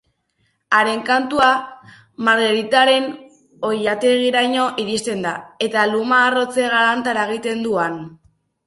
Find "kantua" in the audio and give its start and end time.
1.09-1.49